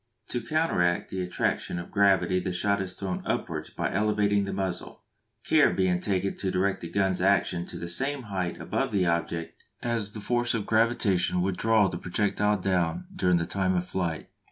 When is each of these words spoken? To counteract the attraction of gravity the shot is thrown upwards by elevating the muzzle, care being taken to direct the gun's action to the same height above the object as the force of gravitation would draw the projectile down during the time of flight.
To 0.29 0.41
counteract 0.41 1.11
the 1.11 1.21
attraction 1.21 1.77
of 1.77 1.91
gravity 1.91 2.39
the 2.39 2.51
shot 2.51 2.81
is 2.81 2.95
thrown 2.95 3.21
upwards 3.23 3.69
by 3.69 3.93
elevating 3.93 4.45
the 4.45 4.51
muzzle, 4.51 5.03
care 5.45 5.69
being 5.71 5.99
taken 5.99 6.35
to 6.37 6.49
direct 6.49 6.81
the 6.81 6.89
gun's 6.89 7.21
action 7.21 7.67
to 7.67 7.77
the 7.77 7.87
same 7.87 8.23
height 8.23 8.59
above 8.59 8.91
the 8.91 9.05
object 9.05 9.61
as 9.83 10.13
the 10.13 10.19
force 10.19 10.55
of 10.55 10.65
gravitation 10.65 11.43
would 11.43 11.55
draw 11.57 11.87
the 11.87 11.99
projectile 11.99 12.57
down 12.57 13.05
during 13.15 13.37
the 13.37 13.45
time 13.45 13.75
of 13.75 13.85
flight. 13.85 14.27